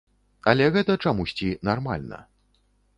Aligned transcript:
Але 0.51 0.69
гэта 0.77 0.97
чамусьці 1.05 1.53
нармальна. 1.73 2.25